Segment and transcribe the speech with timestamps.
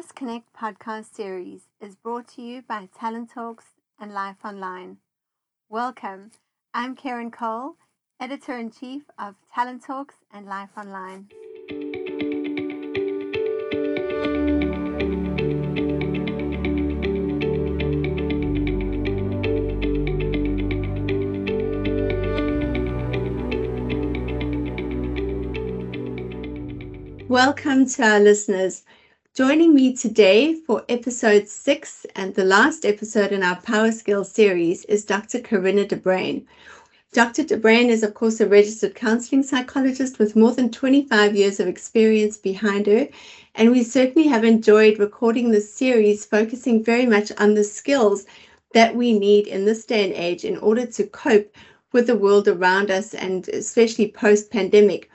[0.00, 3.66] This Connect podcast series is brought to you by Talent Talks
[3.98, 4.96] and Life Online.
[5.68, 6.30] Welcome.
[6.72, 7.74] I'm Karen Cole,
[8.18, 11.28] editor in chief of Talent Talks and Life Online.
[27.28, 28.82] Welcome to our listeners.
[29.40, 34.84] Joining me today for episode six and the last episode in our Power Skills series
[34.84, 35.40] is Dr.
[35.40, 36.46] Corinna de Bruin.
[37.14, 37.44] Dr.
[37.44, 41.68] de Bruin is, of course, a registered counseling psychologist with more than 25 years of
[41.68, 43.08] experience behind her.
[43.54, 48.26] And we certainly have enjoyed recording this series, focusing very much on the skills
[48.74, 51.56] that we need in this day and age in order to cope
[51.92, 55.10] with the world around us and especially post pandemic.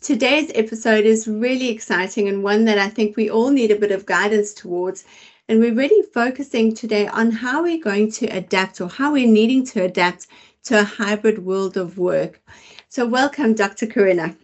[0.00, 3.92] Today's episode is really exciting and one that I think we all need a bit
[3.92, 5.04] of guidance towards.
[5.46, 9.62] And we're really focusing today on how we're going to adapt or how we're needing
[9.66, 10.26] to adapt
[10.64, 12.40] to a hybrid world of work.
[12.88, 13.86] So, welcome, Dr.
[13.86, 14.34] Corinna.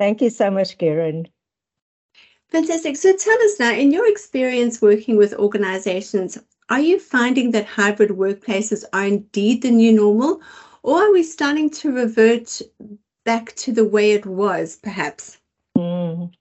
[0.00, 1.28] Thank you so much, Karen.
[2.48, 2.96] Fantastic.
[2.96, 6.38] So, tell us now, in your experience working with organizations,
[6.70, 10.40] are you finding that hybrid workplaces are indeed the new normal,
[10.82, 12.60] or are we starting to revert
[13.24, 15.38] back to the way it was, perhaps?
[15.76, 16.32] Mm.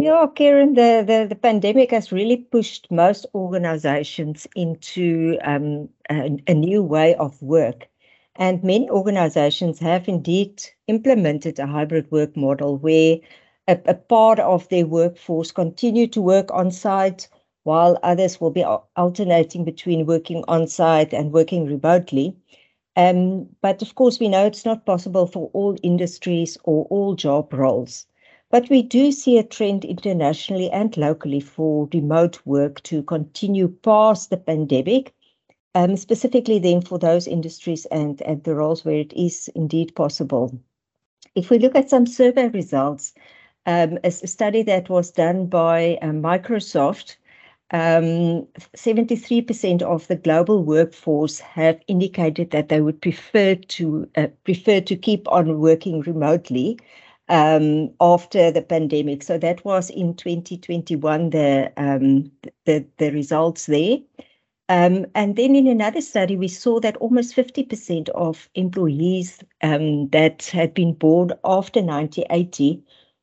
[0.00, 6.54] Yeah, Karen, the, the, the, pandemic has really pushed most organizations into um, a, a
[6.54, 7.88] new way of work.
[8.36, 13.18] And many organizations have indeed implemented a hybrid work model where
[13.68, 17.28] a, a, part of their workforce continue to work on site
[17.62, 18.64] while others will be
[18.96, 22.36] alternating between working on site and working remotely.
[22.96, 27.52] Um, but of course, we know it's not possible for all industries or all job
[27.52, 28.06] roles.
[28.50, 34.30] But we do see a trend internationally and locally for remote work to continue past
[34.30, 35.12] the pandemic,
[35.74, 40.56] um, specifically then for those industries and, and the roles where it is indeed possible.
[41.34, 43.12] If we look at some survey results,
[43.66, 47.16] um, a, study that was done by uh, Microsoft
[47.70, 54.80] um, 73% of the global workforce have indicated that they would prefer to uh, prefer
[54.82, 56.78] to keep on working remotely
[57.28, 59.22] um, after the pandemic.
[59.22, 62.30] So that was in 2021 the um,
[62.64, 63.98] the, the results there.
[64.68, 70.44] Um, and then in another study, we saw that almost 50% of employees um, that
[70.46, 72.82] had been born after 1980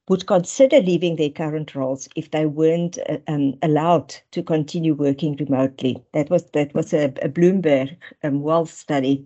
[0.09, 5.35] would consider leaving their current roles if they weren't uh, um, allowed to continue working
[5.38, 6.03] remotely.
[6.13, 9.25] That was that was a, a Bloomberg um, Wealth study.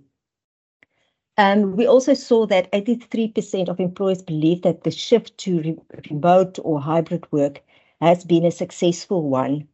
[1.38, 5.78] Um, we also saw that 83% of employers believe that the shift to re-
[6.10, 7.62] remote or hybrid work
[8.00, 9.68] has been a successful one.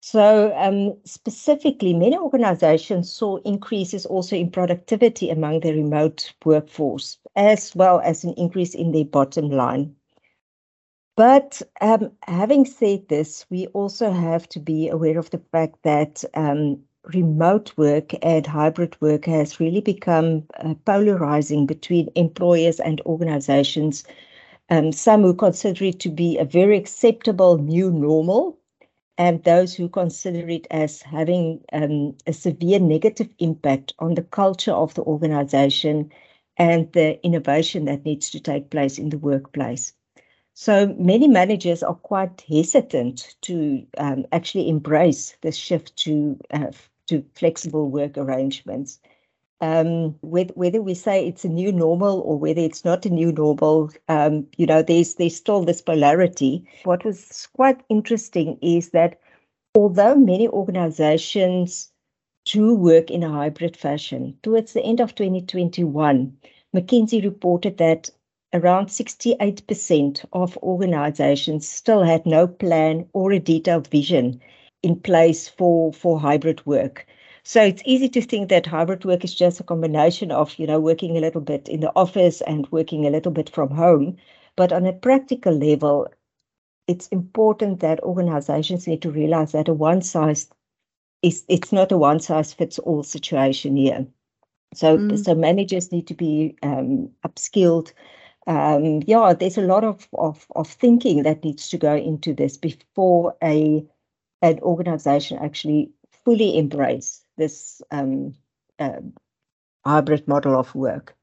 [0.00, 7.74] So, um, specifically, many organizations saw increases also in productivity among the remote workforce, as
[7.74, 9.94] well as an increase in their bottom line.
[11.16, 16.24] But um, having said this, we also have to be aware of the fact that
[16.34, 16.82] um,
[17.14, 24.04] remote work and hybrid work has really become uh, polarizing between employers and organizations.
[24.70, 28.58] Um, some who consider it to be a very acceptable new normal,
[29.18, 34.72] and those who consider it as having um, a severe negative impact on the culture
[34.72, 36.10] of the organization
[36.56, 39.92] and the innovation that needs to take place in the workplace.
[40.54, 46.72] So many managers are quite hesitant to um, actually embrace the shift to uh,
[47.06, 49.00] to flexible work arrangements.
[49.60, 53.32] Um, whether, whether we say it's a new normal or whether it's not a new
[53.32, 56.68] normal, um, you know, there's there's still this polarity.
[56.84, 59.20] What was quite interesting is that
[59.74, 61.92] although many organizations
[62.44, 66.36] do work in a hybrid fashion, towards the end of 2021,
[66.74, 68.10] McKinsey reported that
[68.54, 74.40] around 68% of organizations still had no plan or a detailed vision
[74.82, 77.06] in place for, for hybrid work.
[77.44, 80.78] So it's easy to think that hybrid work is just a combination of, you know,
[80.78, 84.16] working a little bit in the office and working a little bit from home.
[84.54, 86.08] But on a practical level,
[86.86, 90.48] it's important that organizations need to realize that a one size
[91.22, 94.06] is it's not a one size fits all situation here.
[94.74, 95.24] So, mm.
[95.24, 97.92] so managers need to be um, upskilled
[98.46, 102.56] um, yeah, there's a lot of, of, of thinking that needs to go into this
[102.56, 103.84] before a
[104.42, 105.90] an organization actually
[106.24, 108.34] fully embrace this um,
[108.80, 109.00] uh,
[109.84, 111.16] hybrid model of work.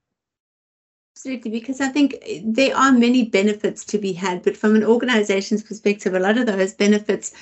[1.15, 5.63] Absolutely, because I think there are many benefits to be had, but from an organization's
[5.63, 7.33] perspective, a lot of those benefits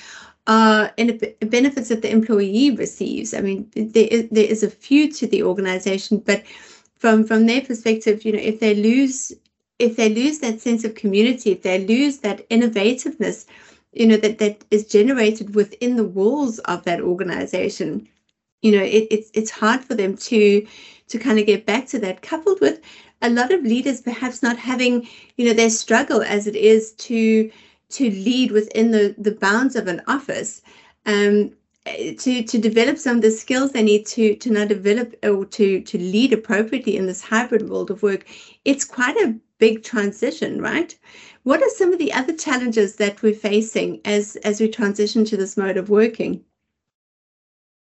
[0.48, 3.34] are benefits that the employee receives.
[3.34, 6.44] I mean, there is, there is a few to the organization, but
[6.96, 9.32] from from their perspective, you know, if they lose
[9.78, 13.46] if they lose that sense of community, if they lose that innovativeness,
[13.92, 18.08] you know, that that is generated within the walls of that organization,
[18.62, 20.66] you know, it, it's it's hard for them to
[21.08, 22.22] to kind of get back to that.
[22.22, 22.80] Coupled with
[23.22, 27.50] a lot of leaders perhaps not having, you know, their struggle as it is to
[27.90, 30.62] to lead within the the bounds of an office.
[31.06, 31.52] Um,
[32.18, 35.80] to to develop some of the skills they need to to now develop or to
[35.80, 38.26] to lead appropriately in this hybrid world of work
[38.66, 40.96] it's quite a big transition right?
[41.42, 45.36] What are some of the other challenges that we're facing as as we transition to
[45.36, 46.44] this mode of working?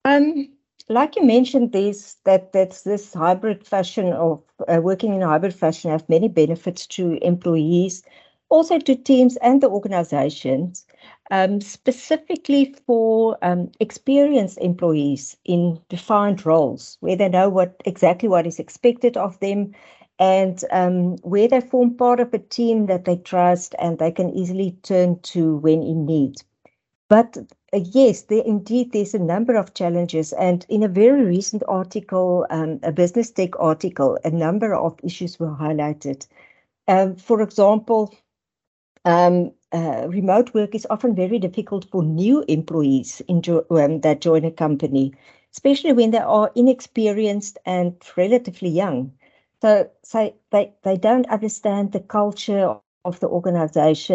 [0.05, 0.49] Um
[0.89, 5.91] like you mentioned this that that's this hybrid fashion of uh, working in hybrid fashion
[5.91, 8.03] have many benefits to employees
[8.49, 10.85] also to teams and the organizations
[11.31, 18.47] um, specifically for um, experienced employees in defined roles where they know what exactly what
[18.47, 19.73] is expected of them
[20.19, 24.29] and um, where they form part of a team that they trust and they can
[24.31, 26.41] easily turn to when in need.
[27.09, 27.37] But
[27.73, 32.45] uh, yes, there indeed there's a number of challenges, and in a very recent article,
[32.49, 36.27] um, a Business Tech article, a number of issues were highlighted.
[36.87, 38.13] Um, for example,
[39.05, 44.45] um, uh, remote work is often very difficult for new employees jo um, that join
[44.45, 45.13] a company,
[45.53, 49.11] especially when they are inexperienced and relatively young.
[49.61, 52.75] So, so they, they don't understand the culture
[53.05, 54.13] of the organization.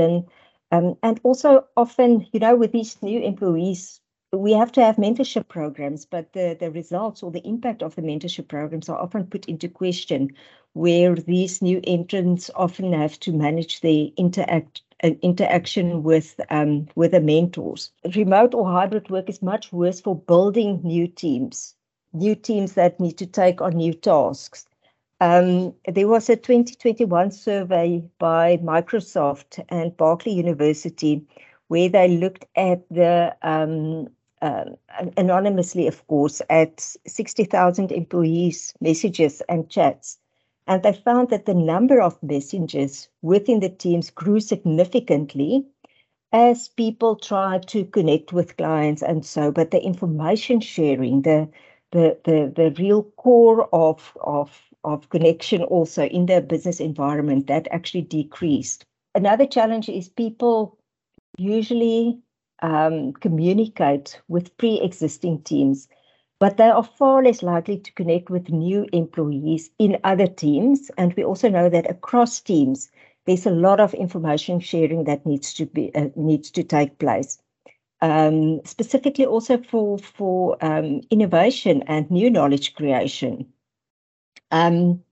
[0.71, 4.01] Um, and also often, you know, with these new employees,
[4.33, 8.03] we have to have mentorship programs, but the, the results or the impact of the
[8.03, 10.31] mentorship programs are often put into question,
[10.73, 17.11] where these new entrants often have to manage the interact uh, interaction with um, with
[17.11, 17.93] the mentors.
[18.15, 21.75] Remote or hybrid work is much worse for building new teams,
[22.13, 24.67] new teams that need to take on new tasks.
[25.23, 31.25] Um, there was a 2021 survey by Microsoft and Berkeley University
[31.69, 34.09] where they looked at the um,
[34.43, 34.65] uh,
[35.17, 40.19] anonymously, of course, at 60,000 employees' messages and chats.
[40.67, 45.65] And they found that the number of messages within the teams grew significantly
[46.33, 51.49] as people tried to connect with clients and so, but the information sharing, the
[51.93, 57.69] the the, the real core of of of connection also in their business environment that
[57.71, 58.85] actually decreased.
[59.15, 60.79] Another challenge is people
[61.39, 62.19] usually
[62.63, 65.89] um, communicate with pre-existing teams,
[66.41, 70.91] but they are far less likely to connect with new employees in other teams.
[70.97, 72.91] And we also know that across teams,
[73.27, 77.39] there's a lot of information sharing that needs to be uh, needs to take place.
[78.01, 83.52] Um, specifically also for for um, innovation and new knowledge creation.
[84.53, 85.03] Um,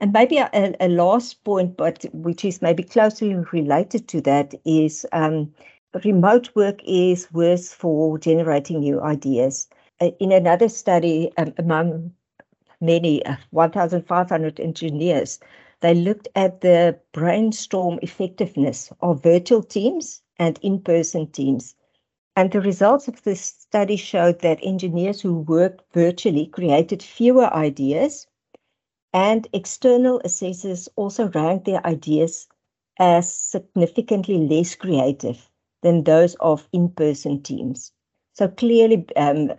[0.00, 5.06] and maybe a, a, last point, but which is maybe closely related to that, is
[5.12, 5.52] um,
[6.04, 9.68] remote work is worse for generating new ideas.
[10.00, 12.12] Uh, in another study um, among
[12.80, 15.40] many, uh, 1,500 engineers,
[15.80, 21.74] they looked at the brainstorm effectiveness of virtual teams and in person teams.
[22.34, 28.26] And the results of this study showed that engineers who worked virtually created fewer ideas
[29.16, 32.48] and external assessors also ranked their ideas
[33.00, 35.50] as significantly less creative
[35.82, 37.92] than those of in-person teams.
[38.34, 39.52] So clearly, um,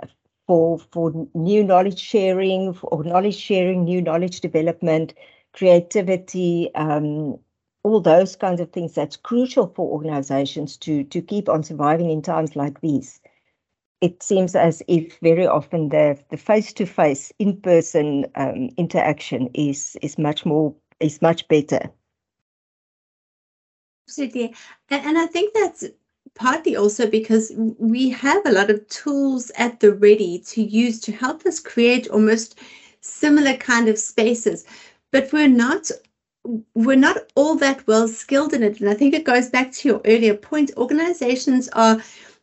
[0.48, 5.14] for for new knowledge sharing or knowledge sharing, new knowledge development,
[5.54, 7.40] creativity, um,
[7.84, 12.22] all those kinds of things, that's crucial for organizations to to keep on surviving in
[12.22, 13.20] times like these
[14.02, 19.50] it seems as if very often the the face to face in person um, interaction
[19.54, 21.90] is is much more is much better.
[24.08, 24.56] Absolutely,
[24.90, 25.86] and, and I think that's
[26.36, 31.12] partly also because we have a lot of tools at the ready to use to
[31.12, 32.60] help us create almost
[33.02, 34.66] similar kind of spaces,
[35.12, 35.90] but we're not
[36.76, 38.80] we're not all that well skilled in it.
[38.80, 40.72] And I think it goes back to your earlier point.
[40.78, 42.02] Organizations are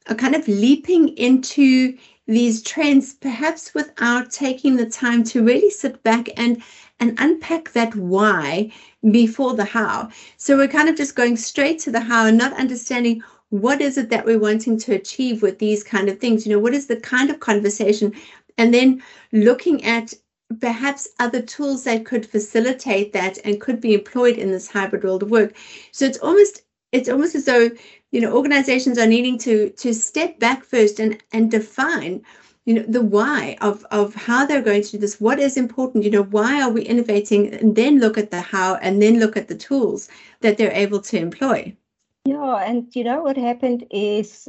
[0.09, 1.97] are kind of leaping into
[2.27, 6.63] these trends, perhaps without taking the time to really sit back and
[7.01, 8.71] and unpack that why
[9.11, 10.09] before the how.
[10.37, 13.99] So we're kind of just going straight to the how and not understanding what is
[13.99, 16.47] it that we're wanting to achieve with these kind of things.
[16.47, 18.15] You know, what is the kind of conversation?
[18.57, 20.15] And then looking at
[20.61, 25.23] perhaps other tools that could facilitate that and could be employed in this hybrid world
[25.23, 25.57] of work.
[25.93, 27.71] So it's almost it's almost as though
[28.15, 32.23] you know organizations are needing to to step back first and and define
[32.65, 36.05] you know the why of of how they're going to do this what is important
[36.05, 39.37] you know why are we innovating and then look at the how and then look
[39.37, 40.09] at the tools
[40.43, 41.77] that they're able to employ
[42.25, 44.49] yeah and you know what happened is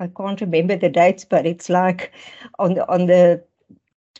[0.00, 2.12] i can't remember the dates but it's like
[2.58, 3.42] on the on the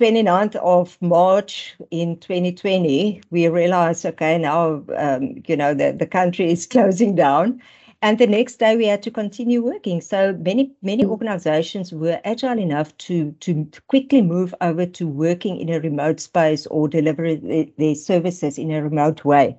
[0.00, 6.50] 29th of March in 2020, we realized, okay, now, um, you know, the, the country
[6.50, 7.61] is closing down.
[8.02, 10.00] And the next day we had to continue working.
[10.00, 15.68] So many, many organizations were agile enough to, to quickly move over to working in
[15.71, 19.56] a remote space or deliver their services in a remote way.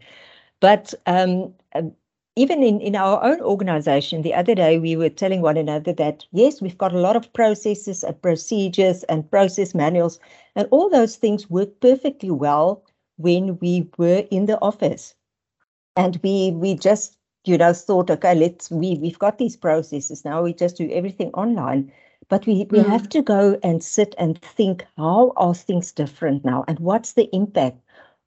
[0.60, 1.54] But um,
[2.36, 6.26] even in, in our own organization, the other day we were telling one another that
[6.32, 10.20] yes, we've got a lot of processes and procedures and process manuals,
[10.56, 12.84] and all those things work perfectly well
[13.18, 15.16] when we were in the office.
[15.96, 20.44] And we we just, you know, thought, okay, let's we we've got these processes now,
[20.44, 21.92] we just do everything online.
[22.30, 22.88] But we, we mm.
[22.88, 27.30] have to go and sit and think how are things different now and what's the
[27.36, 27.78] impact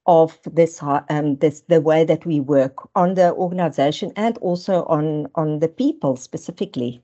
[0.07, 5.27] of this um, this the way that we work on the organization and also on
[5.35, 7.03] on the people specifically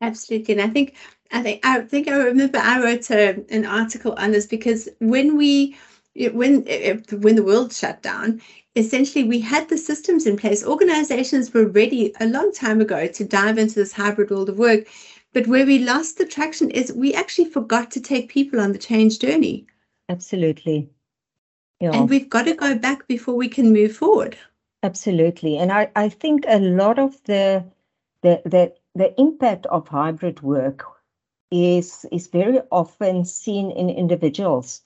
[0.00, 0.94] absolutely and i think
[1.32, 5.36] i think i think i remember i wrote a, an article on this because when
[5.36, 5.76] we
[6.32, 6.62] when
[7.20, 8.40] when the world shut down
[8.74, 13.24] essentially we had the systems in place organizations were ready a long time ago to
[13.24, 14.86] dive into this hybrid world of work
[15.32, 18.78] but where we lost the traction is we actually forgot to take people on the
[18.78, 19.66] change journey
[20.08, 20.88] absolutely
[21.80, 21.92] yeah.
[21.92, 24.36] And we've got to go back before we can move forward.
[24.82, 25.58] Absolutely.
[25.58, 27.64] And I, I think a lot of the
[28.22, 30.84] the the the impact of hybrid work
[31.50, 34.82] is is very often seen in individuals.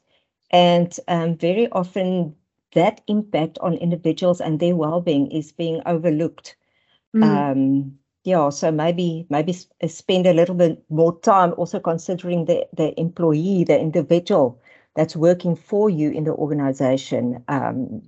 [0.50, 2.34] And um, very often
[2.74, 6.56] that impact on individuals and their well-being is being overlooked.
[7.14, 7.22] Mm.
[7.24, 9.56] Um, yeah, so maybe maybe
[9.88, 14.60] spend a little bit more time also considering the the employee, the individual,
[14.94, 18.02] that's working for you in the organization um,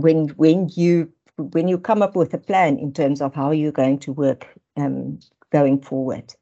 [0.00, 3.72] when when you when you come up with a plan in terms of how you're
[3.72, 4.46] going to work
[4.76, 5.18] um,
[5.52, 6.34] going forward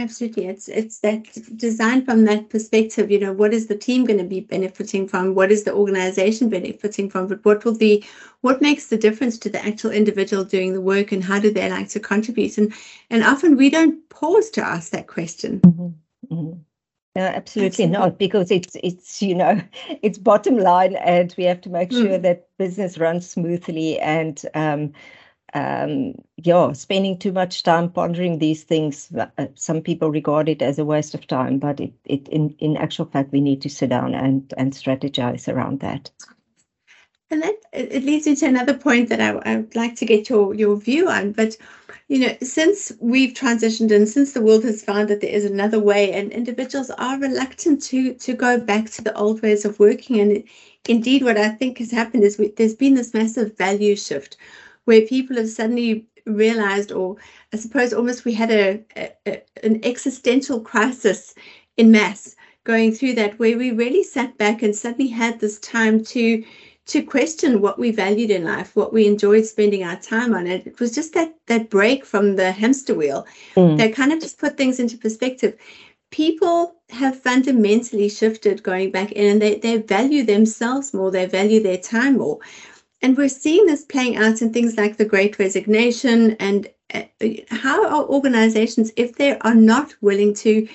[0.00, 1.24] absolutely it's it's that
[1.56, 5.36] design from that perspective you know what is the team going to be benefiting from
[5.36, 8.04] what is the organization benefiting from but what will be
[8.40, 11.70] what makes the difference to the actual individual doing the work and how do they
[11.70, 12.72] like to contribute and
[13.10, 15.88] and often we don't pause to ask that question mm-hmm.
[16.34, 16.58] Mm-hmm.
[17.16, 19.60] No, absolutely, absolutely, not, because it's it's you know
[20.02, 22.02] it's bottom line, and we have to make mm.
[22.02, 24.00] sure that business runs smoothly.
[24.00, 24.92] And um,
[25.54, 30.78] um, yeah, spending too much time pondering these things, uh, some people regard it as
[30.78, 33.90] a waste of time, but it it in in actual fact we need to sit
[33.90, 36.10] down and and strategize around that.
[37.30, 40.28] And that it leads me to another point that I, I would like to get
[40.28, 41.56] your your view on, but
[42.08, 45.80] you know, since we've transitioned and since the world has found that there is another
[45.80, 50.20] way, and individuals are reluctant to to go back to the old ways of working.
[50.20, 50.44] And
[50.88, 54.36] indeed, what I think has happened is we, there's been this massive value shift,
[54.84, 57.16] where people have suddenly realized, or
[57.52, 61.34] I suppose almost we had a, a an existential crisis
[61.76, 66.02] in mass going through that, where we really sat back and suddenly had this time
[66.04, 66.44] to
[66.86, 70.46] to question what we valued in life, what we enjoyed spending our time on.
[70.46, 73.26] It, it was just that that break from the hamster wheel
[73.56, 73.76] mm.
[73.78, 75.56] that kind of just put things into perspective.
[76.10, 81.60] People have fundamentally shifted going back in and they, they value themselves more, they value
[81.62, 82.38] their time more.
[83.04, 87.02] And we're seeing this playing out in things like the great resignation and uh,
[87.50, 90.66] how are organizations, if they are not willing to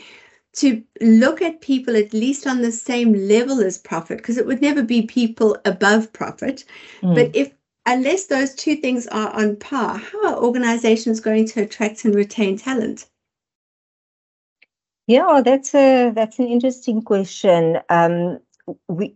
[0.54, 4.62] to look at people at least on the same level as profit because it would
[4.62, 6.66] never be people above profit.
[7.02, 7.16] Mm.
[7.16, 7.52] but if
[7.88, 12.56] unless those two things are on par how are organizations going to attract and retain
[12.60, 13.08] talent?
[15.08, 17.80] Yeah that's a that's an interesting question.
[17.90, 18.40] Um
[18.88, 19.16] we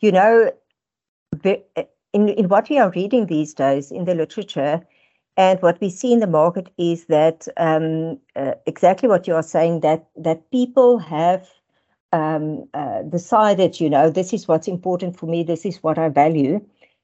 [0.00, 0.50] you know
[2.18, 4.80] in in what we are reading these days in the literature
[5.36, 9.48] and what we see in the market is that um, uh, exactly what you are
[9.56, 11.48] saying that that people have
[12.12, 16.08] um, uh, decided, you know, this is what's important for me, this is what I
[16.08, 16.60] value.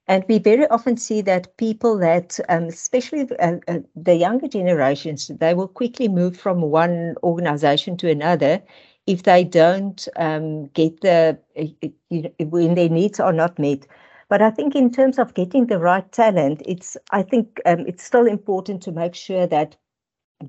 [0.06, 5.30] And we very often see that people that, um, especially uh, uh the younger generations,
[5.40, 8.62] they will quickly move from one organization to another
[9.06, 13.86] if they don't um, get the, uh, know, when their needs are not met.
[14.28, 18.04] But I think in terms of getting the right talent, it's I think um, it's
[18.04, 19.76] still important to make sure that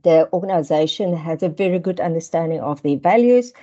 [0.03, 3.53] the organization has a very good understanding of their values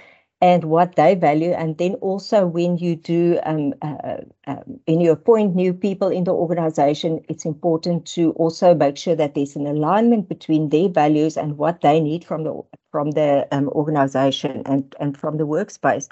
[0.40, 1.52] and what they value.
[1.52, 4.16] And then also when you do, um, uh,
[4.48, 9.14] um, when you appoint new people in the organization, it's important to also make sure
[9.14, 13.46] that there's an alignment between their values and what they need from the from the
[13.52, 16.08] um, organization and, and from the workspace.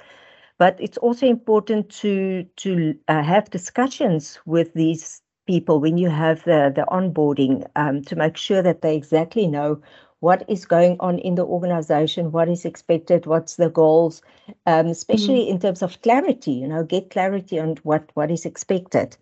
[0.61, 6.45] But it's also important to to uh, have discussions with these people when you have
[6.45, 9.81] the, the onboarding um, to make sure that they exactly know
[10.21, 14.21] what is going on in the organization, what is expected, what's the goals,
[14.67, 15.49] um, especially mm.
[15.49, 19.17] in terms of clarity, you know, get clarity on what, what is expected.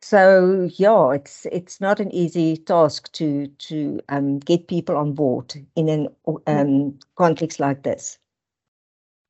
[0.00, 5.54] So yeah, it's it's not an easy task to to um, get people on board
[5.76, 6.08] in an
[6.46, 8.18] um, context like this.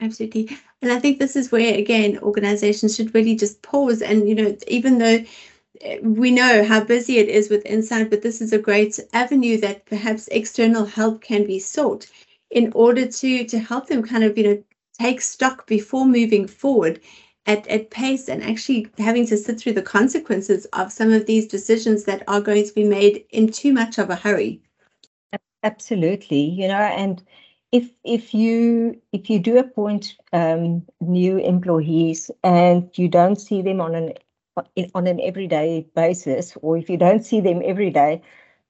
[0.00, 0.48] Absolutely,
[0.82, 4.56] and I think this is where again organizations should really just pause and you know
[4.66, 5.24] even though
[5.82, 9.58] eh, we know how busy it is with Inside, but this is a great avenue
[9.60, 12.06] that perhaps external help can be sought
[12.50, 14.64] in order to to help them kind of you know
[15.00, 17.00] take stock before moving forward
[17.46, 21.46] at, at pace and actually having to sit through the consequences of some of these
[21.48, 24.60] decisions that are going to be made in too much of a hurry.
[25.62, 27.22] Absolutely, you know, and
[27.72, 33.80] if if you if you do appoint um, new employees and you don't see them
[33.80, 34.14] on an
[34.94, 38.20] on an everyday basis, or if you don't see them every day,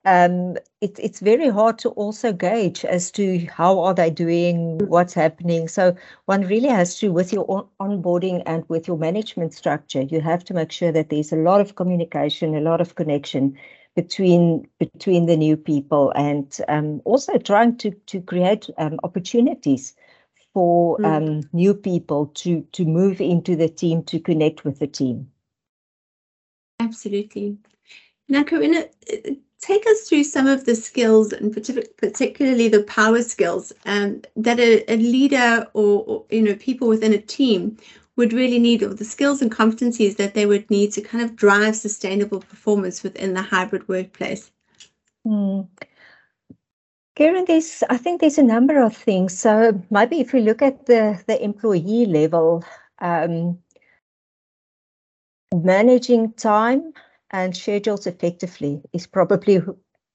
[0.05, 5.15] um, it, it's very hard to also gauge as to how are they doing, what's
[5.15, 5.69] happening.
[5.69, 10.21] So one really has to, with your on- onboarding and with your management structure, you
[10.21, 13.59] have to make sure that there's a lot of communication, a lot of connection
[13.99, 19.97] between between the new people, and um, also trying to to create um, opportunities
[20.55, 21.05] for mm.
[21.05, 25.29] Um, new people to to move into the team, to connect with the team.
[26.79, 27.59] Absolutely.
[28.29, 28.85] Now, Corinna,
[29.61, 34.85] take us through some of the skills, and particularly the power skills, um, that a,
[34.93, 37.77] a leader or, or, you know people within a team
[38.19, 41.37] would really need, or the skills and competencies that they would need to kind of
[41.37, 44.51] drive sustainable performance within the hybrid workplace.
[45.25, 45.63] Hmm.
[47.17, 49.39] Karen, there's I think there's a number of things.
[49.39, 52.63] So maybe if we look at the the employee level.
[53.01, 53.59] Um,
[55.55, 56.93] managing time
[57.31, 59.63] and schedules effectively is probably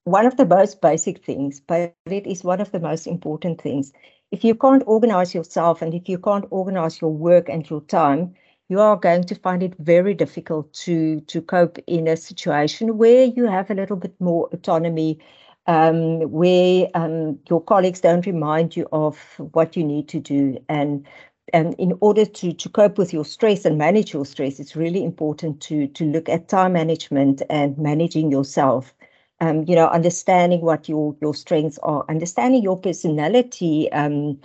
[0.05, 3.93] one of the most basic things, but it is one of the most important things.
[4.33, 8.33] If you can't organize yourself and if you can't organize your work and your time,
[8.67, 13.25] you are going to find it very difficult to to cope in a situation where
[13.25, 15.19] you have a little bit more autonomy,
[15.67, 19.17] um, where um, your colleagues don't remind you of
[19.53, 21.05] what you need to do, and
[21.53, 25.03] and in order to, to cope with your stress and manage your stress, it's really
[25.03, 28.95] important to, to look at time management and managing yourself.
[29.43, 34.39] Um, you know, understanding what your, your strengths are, understanding your personality um,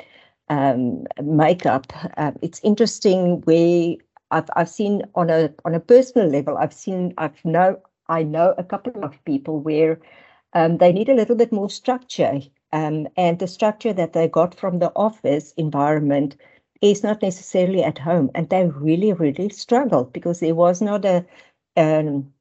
[0.48, 1.86] um, makeup.
[2.16, 3.96] Uh, it's interesting where
[4.30, 8.54] I've, I've seen on a on a personal level, I've seen I've know I know
[8.58, 10.00] a couple of people where
[10.54, 12.40] um, they need a little bit more structure,
[12.72, 16.36] um, and the structure that they got from the office environment
[16.80, 18.30] is not necessarily at home.
[18.34, 21.24] And they really, really struggled because there was not a,
[21.76, 22.32] um,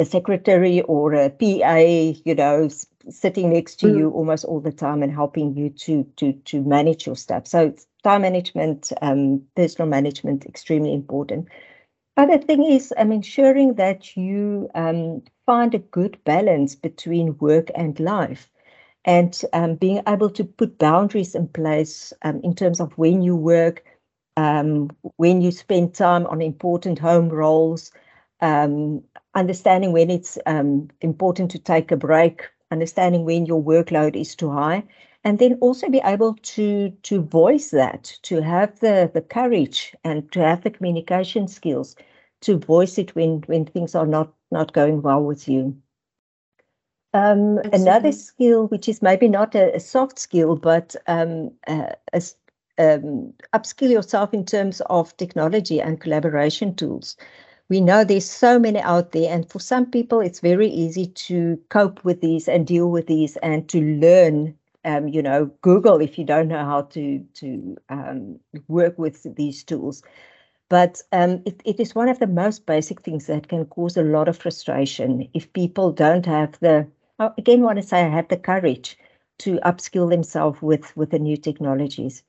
[0.00, 1.76] a secretary or a PA,
[2.24, 2.68] you know,
[3.10, 3.98] sitting next to mm.
[3.98, 7.46] you almost all the time and helping you to to to manage your stuff.
[7.46, 11.48] So time management, um, personal management, extremely important.
[12.16, 17.98] Other thing is um, ensuring that you um, find a good balance between work and
[17.98, 18.50] life
[19.04, 23.34] and um, being able to put boundaries in place um, in terms of when you
[23.36, 23.84] work,
[24.36, 27.90] um, when you spend time on important home roles,
[28.40, 29.02] um,
[29.34, 34.50] understanding when it's um, important to take a break, understanding when your workload is too
[34.50, 34.84] high,
[35.24, 40.30] and then also be able to to voice that, to have the the courage and
[40.32, 41.96] to have the communication skills
[42.40, 45.76] to voice it when when things are not not going well with you.
[47.14, 52.22] Um, another skill, which is maybe not a, a soft skill, but um, uh, a,
[52.78, 57.16] um, upskill yourself in terms of technology and collaboration tools.
[57.70, 61.58] We know there's so many out there, and for some people, it's very easy to
[61.70, 64.56] cope with these and deal with these and to learn.
[64.84, 69.64] Um, you know, Google if you don't know how to to um, work with these
[69.64, 70.02] tools.
[70.70, 74.02] But um, it, it is one of the most basic things that can cause a
[74.02, 76.86] lot of frustration if people don't have the
[77.38, 78.98] again want to say I have the courage
[79.40, 82.22] to upskill themselves with, with the new technologies.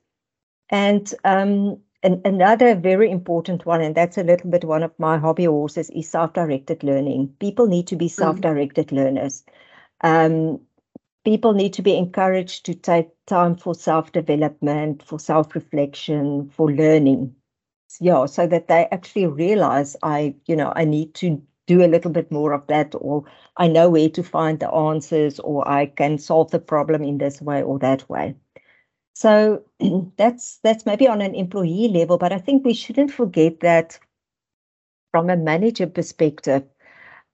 [0.70, 5.18] And um, and another very important one, and that's a little bit one of my
[5.18, 7.34] hobby horses, is self-directed learning.
[7.40, 8.10] People need to be mm.
[8.10, 8.96] self-directed mm.
[8.96, 9.44] learners.
[10.02, 10.60] Um,
[11.24, 17.34] people need to be encouraged to take time for self-development, for self-reflection, for learning.
[18.00, 22.10] Yeah, so that they actually realize I, you know, I need to do a little
[22.10, 23.24] bit more of that, or
[23.56, 27.42] I know where to find the answers, or I can solve the problem in this
[27.42, 28.36] way or that way.
[29.20, 29.62] So
[30.16, 33.98] that's that's maybe on an employee level, but I think we shouldn't forget that
[35.10, 36.64] from a manager perspective,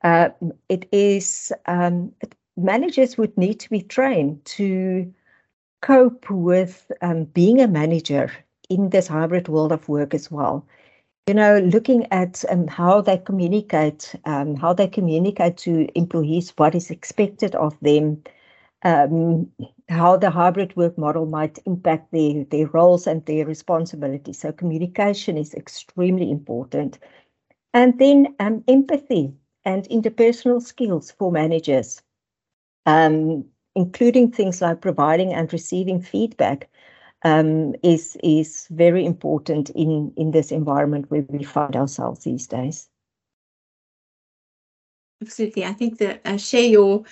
[0.03, 0.31] uh,
[0.68, 2.12] it is um,
[2.57, 5.14] managers would need to be trained to
[5.81, 8.33] cope with um, being a manager
[8.68, 10.66] in this hybrid world of work as well.
[11.29, 16.75] You know, looking at um, how they communicate, um, how they communicate to employees what
[16.75, 18.25] is expected of them,
[18.83, 19.53] um,
[19.88, 24.40] how the hybrid work model might impact their, their roles and their responsibilities.
[24.40, 26.99] So communication is extremely important.
[27.75, 29.33] And then um, empathy
[29.64, 32.03] and interpersonal skills for managers
[32.87, 33.44] um,
[33.75, 36.68] including things like providing and receiving feedback,
[37.25, 42.88] um, is is very important in in this environment where we find ourselves these days.
[45.20, 47.05] Absolutely, I think that uh, share your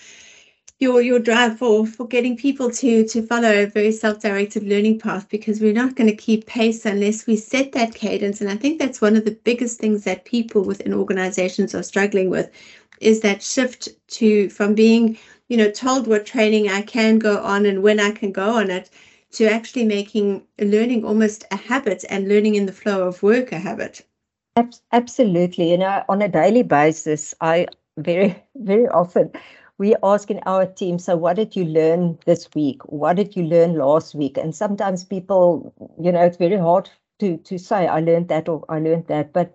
[0.85, 5.29] your your drive for for getting people to to follow a very self-directed learning path
[5.29, 8.79] because we're not going to keep pace unless we set that cadence and i think
[8.79, 12.51] that's one of the biggest things that people within organizations are struggling with
[13.01, 15.19] is that shift to from being
[15.49, 18.71] you know, told what training I can go on and when I can go on
[18.71, 18.91] it,
[19.33, 23.59] to actually making learning almost a habit and learning in the flow of work a
[23.59, 24.07] habit.
[24.93, 25.71] Absolutely.
[25.71, 27.67] You know, on a daily basis, I
[27.99, 29.33] very, very often
[29.79, 32.83] we ask in our team, so what did you learn this week?
[32.87, 34.37] What did you learn last week?
[34.39, 38.65] And sometimes people, you know, it's very hard to to say I learned that or
[38.69, 39.33] I learned that.
[39.33, 39.55] But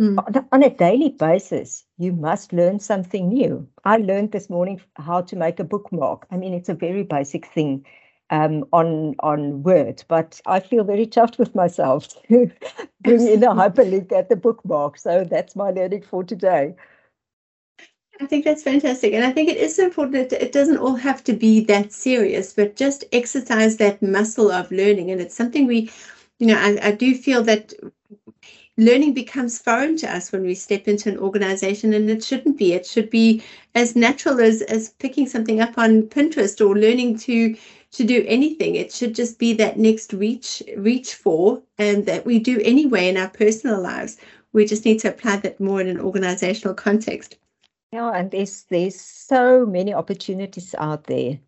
[0.00, 0.46] Mm.
[0.52, 3.68] On a daily basis, you must learn something new.
[3.84, 6.26] I learned this morning how to make a bookmark.
[6.30, 7.84] I mean, it's a very basic thing
[8.30, 12.50] um, on on Word, but I feel very chuffed with myself to
[13.00, 14.98] bring in a hyperlink at the bookmark.
[14.98, 16.74] So that's my learning for today.
[18.22, 19.14] I think that's fantastic.
[19.14, 22.52] And I think it is important that it doesn't all have to be that serious,
[22.52, 25.10] but just exercise that muscle of learning.
[25.10, 25.90] And it's something we,
[26.38, 27.74] you know, I, I do feel that
[28.76, 32.72] learning becomes foreign to us when we step into an organization and it shouldn't be
[32.72, 33.42] it should be
[33.74, 37.56] as natural as as picking something up on pinterest or learning to
[37.90, 42.38] to do anything it should just be that next reach reach for and that we
[42.38, 44.16] do anyway in our personal lives
[44.54, 47.36] we just need to apply that more in an organizational context
[47.92, 51.38] yeah and there's there's so many opportunities out there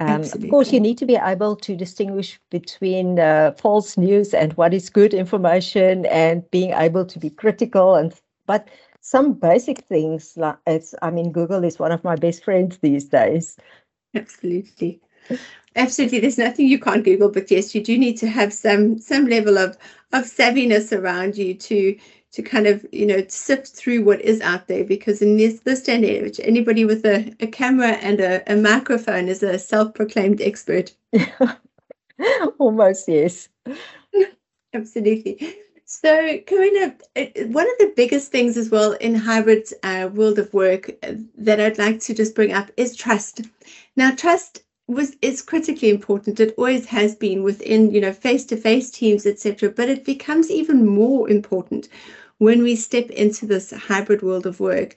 [0.00, 4.52] um, of course, you need to be able to distinguish between uh, false news and
[4.52, 7.96] what is good information, and being able to be critical.
[7.96, 8.14] And
[8.46, 8.68] but
[9.00, 13.06] some basic things, like it's, I mean, Google is one of my best friends these
[13.06, 13.56] days.
[14.14, 15.00] Absolutely,
[15.74, 16.20] absolutely.
[16.20, 19.58] There's nothing you can't Google, but yes, you do need to have some some level
[19.58, 19.76] of
[20.12, 21.98] of savviness around you to
[22.38, 25.82] to kind of you know sift through what is out there because in this this
[25.82, 30.40] day and age anybody with a, a camera and a, a microphone is a self-proclaimed
[30.40, 30.94] expert
[32.60, 33.48] almost yes
[34.72, 35.56] absolutely
[35.90, 40.90] so Karina, one of the biggest things as well in hybrid uh, world of work
[41.02, 43.40] uh, that I'd like to just bring up is trust.
[43.96, 46.40] Now, trust was is critically important.
[46.40, 49.70] It always has been within you know face to face teams, etc.
[49.70, 51.88] But it becomes even more important
[52.38, 54.96] when we step into this hybrid world of work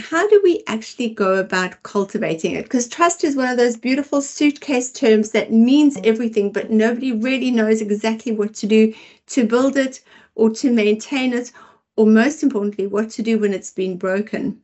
[0.00, 2.64] how do we actually go about cultivating it?
[2.64, 7.50] Because trust is one of those beautiful suitcase terms that means everything, but nobody really
[7.50, 8.94] knows exactly what to do
[9.26, 10.00] to build it
[10.34, 11.52] or to maintain it,
[11.96, 14.60] or most importantly, what to do when it's been broken.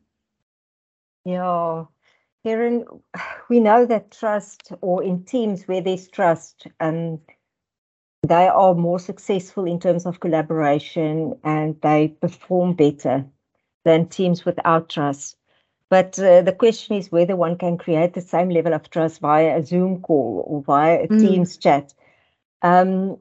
[1.25, 1.85] Yeah,
[2.43, 2.85] Karen,
[3.49, 7.19] we know that trust, or in teams where there's trust, um,
[8.23, 13.25] they are more successful in terms of collaboration and they perform better
[13.85, 15.37] than teams without trust.
[15.89, 19.57] But uh, the question is whether one can create the same level of trust via
[19.57, 21.19] a Zoom call or via a mm.
[21.19, 21.93] Teams chat.
[22.61, 23.17] Um,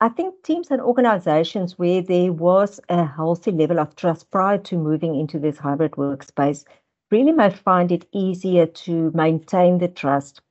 [0.00, 4.76] I think teams and organizations where there was a healthy level of trust prior to
[4.76, 6.64] moving into this hybrid workspace
[7.10, 10.42] really might find it easier to maintain the trust.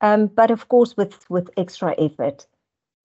[0.00, 2.46] Um, but of course, with, with extra effort.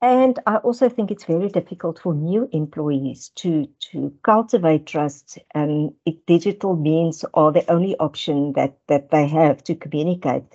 [0.04, 5.40] And I also think it's very difficult for new employees to, to cultivate trust.
[5.54, 5.94] And
[6.28, 10.46] digital means are the only option that, that they have to communicate.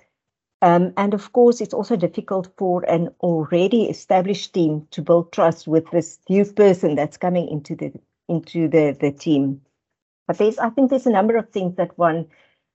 [0.62, 5.68] Um, and of course, it's also difficult for an already established team to build trust
[5.68, 7.92] with this new person that's coming into the
[8.28, 9.62] into the, the team.
[10.28, 12.26] But there's, I think, there's a number of things that one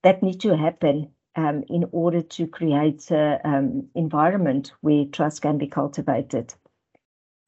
[0.04, 1.12] that need to happen.
[1.36, 6.54] um, in order to create an um, environment where trust can be cultivated.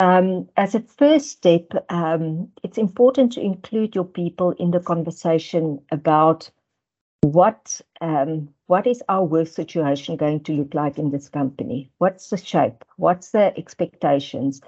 [0.04, 5.80] Um, as a first step, um, it's important to include your people in the conversation
[5.94, 6.52] about
[7.22, 11.90] what um, what is our work situation going to look like in this company?
[12.00, 12.84] What's the shape?
[12.98, 14.60] What's the expectations?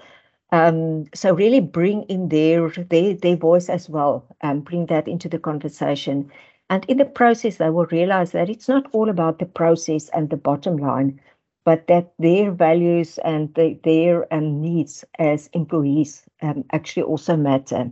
[0.52, 5.28] Um, so really bring in their their their voice as well and bring that into
[5.28, 6.32] the conversation.
[6.70, 10.30] And in the process, they will realize that it's not all about the process and
[10.30, 11.20] the bottom line,
[11.66, 17.90] but that their values and the, their um, needs as employees um, actually also matter.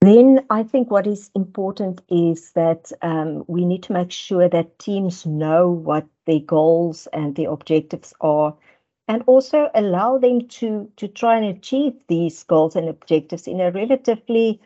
[0.00, 4.78] Then I think what is important is that um, we need to make sure that
[4.80, 8.54] teams know what their goals and their objectives are,
[9.06, 13.70] and also allow them to, to try and achieve these goals and objectives in a
[13.70, 14.60] relatively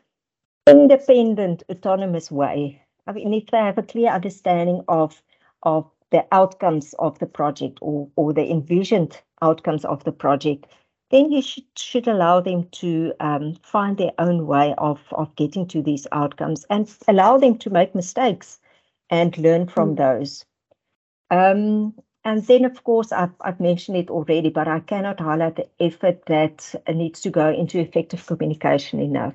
[0.66, 2.80] independent, autonomous way.
[3.06, 5.22] I mean, if they have a clear understanding of,
[5.62, 10.66] of the outcomes of the project or, or the envisioned outcomes of the project,
[11.10, 15.66] then you should, should allow them to um, find their own way of, of getting
[15.68, 18.60] to these outcomes and allow them to make mistakes
[19.10, 19.96] and learn from mm.
[19.96, 20.44] those.
[21.30, 21.94] Um,
[22.24, 26.26] and then, of course, I've, I've mentioned it already, but I cannot highlight the effort
[26.26, 29.34] that needs to go into effective communication enough.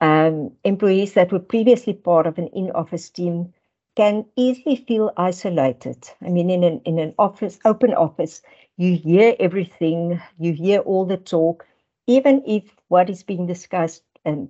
[0.00, 3.52] Um, employees that were previously part of an in-office team
[3.96, 6.08] can easily feel isolated.
[6.22, 8.42] I mean, in an in an office, open office,
[8.76, 11.66] you hear everything, you hear all the talk,
[12.06, 14.48] even if what is being discussed and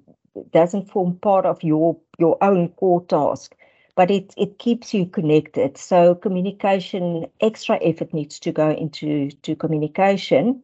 [0.52, 3.56] doesn't form part of your your own core task,
[3.96, 5.76] but it it keeps you connected.
[5.76, 10.62] So communication, extra effort needs to go into to communication.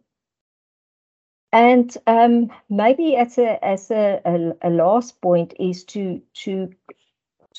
[1.53, 6.71] And um, maybe as a as a, a, a last point is to to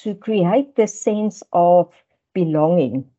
[0.03, 1.91] to create this sense of
[2.33, 3.09] belonging.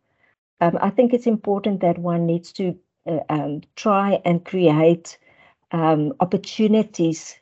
[0.61, 5.19] Um, I think it's important that one needs to uh, um, try and create
[5.73, 7.39] um, opportunities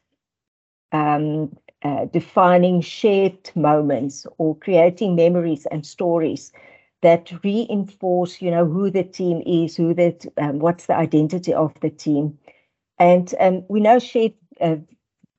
[0.92, 6.52] um, uh, defining shared moments or creating memories and stories
[7.02, 11.72] that reinforce, you know, who the team is, who that, um, what's the identity of
[11.80, 12.38] the team.
[12.98, 14.76] And um, we know shared uh,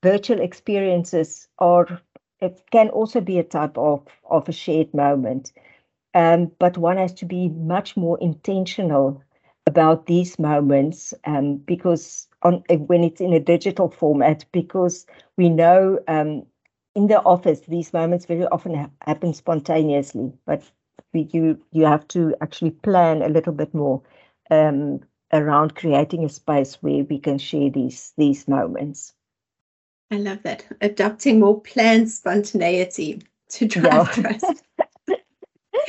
[0.03, 2.01] virtual experiences are
[2.41, 5.51] it can also be a type of, of a shared moment.
[6.13, 9.21] Um, but one has to be much more intentional
[9.67, 15.05] about these moments um, because on when it's in a digital format, because
[15.37, 16.45] we know um,
[16.95, 20.63] in the office these moments very often ha- happen spontaneously, but
[21.13, 24.01] we, you you have to actually plan a little bit more
[24.51, 24.99] um,
[25.33, 29.13] around creating a space where we can share these these moments.
[30.11, 30.65] I love that.
[30.81, 34.37] Adopting more planned spontaneity to drive yeah.
[34.37, 34.63] trust.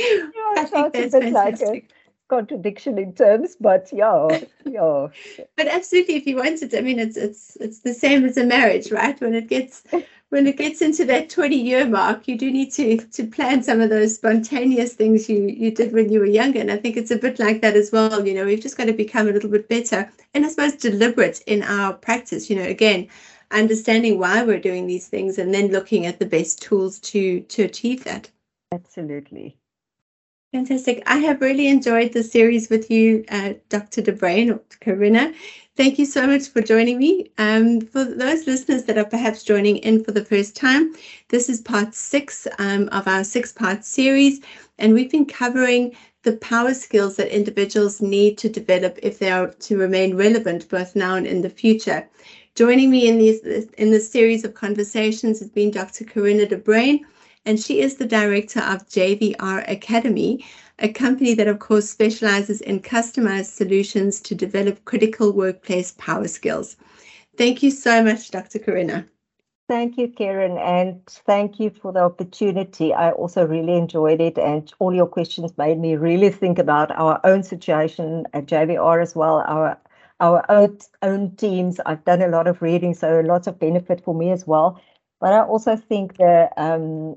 [0.00, 1.68] I think that's fantastic.
[1.68, 1.92] Like
[2.28, 5.08] contradiction in terms, but yeah, yeah.
[5.56, 8.90] but absolutely, if you wanted, I mean, it's it's it's the same as a marriage,
[8.92, 9.18] right?
[9.20, 9.82] When it gets
[10.30, 13.80] when it gets into that 20 year mark, you do need to to plan some
[13.80, 16.60] of those spontaneous things you you did when you were younger.
[16.60, 18.26] And I think it's a bit like that as well.
[18.26, 21.40] You know, we've just got to become a little bit better and I suppose deliberate
[21.46, 22.50] in our practice.
[22.50, 23.08] You know, again,
[23.50, 27.62] understanding why we're doing these things and then looking at the best tools to to
[27.64, 28.30] achieve that.
[28.72, 29.56] Absolutely.
[30.52, 31.02] Fantastic.
[31.06, 35.34] I have really enjoyed the series with you uh, dr de bruyn or corinna
[35.76, 37.30] thank you so much for joining me.
[37.38, 40.94] Um, for those listeners that are perhaps joining in for the first time
[41.28, 44.40] this is part six um, of our six part series
[44.78, 49.48] and we've been covering the power skills that individuals need to develop if they are
[49.48, 52.08] to remain relevant both now and in the future
[52.58, 53.38] Joining me in these
[53.78, 56.04] in this series of conversations has been Dr.
[56.04, 57.04] Corinna de Bruyn,
[57.46, 60.44] and she is the director of JVR Academy,
[60.80, 66.76] a company that, of course, specializes in customized solutions to develop critical workplace power skills.
[67.36, 68.58] Thank you so much, Dr.
[68.58, 69.06] Corinna.
[69.68, 72.92] Thank you, Karen, and thank you for the opportunity.
[72.92, 77.20] I also really enjoyed it, and all your questions made me really think about our
[77.22, 79.78] own situation at JVR as well, our
[80.20, 81.80] our own, own teams.
[81.86, 84.80] I've done a lot of reading, so lots of benefit for me as well.
[85.20, 87.16] But I also think the um,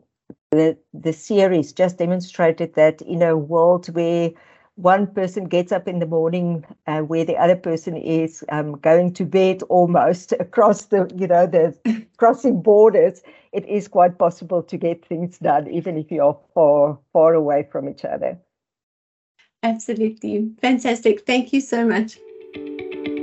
[0.51, 4.31] the the series just demonstrated that in a world where
[4.75, 9.13] one person gets up in the morning uh, where the other person is um, going
[9.13, 11.75] to bed almost across the you know the
[12.17, 17.33] crossing borders it is quite possible to get things done even if you're far far
[17.33, 18.37] away from each other
[19.63, 22.17] absolutely fantastic thank you so much
[22.53, 23.20] Thank you.